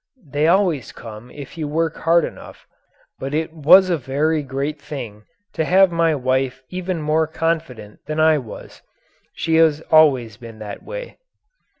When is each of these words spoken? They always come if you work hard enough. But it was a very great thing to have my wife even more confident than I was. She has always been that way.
They 0.27 0.47
always 0.47 0.91
come 0.91 1.29
if 1.29 1.59
you 1.59 1.67
work 1.67 1.95
hard 1.97 2.25
enough. 2.25 2.65
But 3.19 3.35
it 3.35 3.53
was 3.53 3.91
a 3.91 3.99
very 3.99 4.41
great 4.41 4.81
thing 4.81 5.25
to 5.53 5.63
have 5.63 5.91
my 5.91 6.15
wife 6.15 6.63
even 6.71 7.03
more 7.03 7.27
confident 7.27 7.99
than 8.07 8.19
I 8.19 8.39
was. 8.39 8.81
She 9.35 9.57
has 9.57 9.81
always 9.91 10.37
been 10.37 10.57
that 10.57 10.81
way. 10.81 11.19